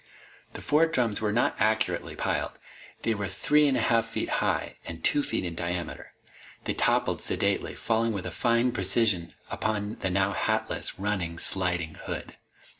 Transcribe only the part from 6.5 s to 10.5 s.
They toppled sedately, falling with a fine precision upon the now